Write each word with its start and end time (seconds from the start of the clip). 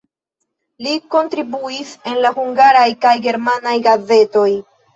Li 0.85 0.93
kontribuis 1.15 1.93
en 2.13 2.27
hungaraj 2.39 2.89
kaj 3.07 3.15
germanaj 3.29 3.79
gazetoj. 3.93 4.51